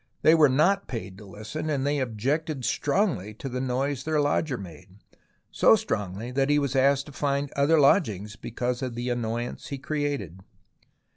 [0.23, 4.57] They were not paid to listen, and they objected strongly to the noise their lodger
[4.57, 4.89] made,
[5.51, 9.77] so strongly that he was asked to find other lodgings because of the annoyance he
[9.77, 10.39] created.